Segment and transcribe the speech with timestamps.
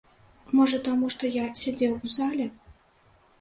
[0.59, 2.49] Можа таму, што я сядзеў у зале!